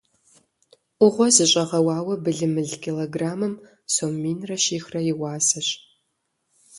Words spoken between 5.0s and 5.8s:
и уасэщ.